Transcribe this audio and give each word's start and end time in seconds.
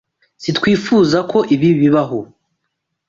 Sitwifuzagako 0.43 1.39
ibi 1.53 1.69
bibaho. 1.79 2.19